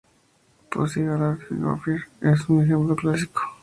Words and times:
Pussy 0.71 1.03
Galore 1.05 1.43
en 1.51 1.59
"Goldfinger" 1.61 2.07
es 2.21 2.49
un 2.49 2.63
ejemplo 2.63 2.95
clásico. 2.95 3.39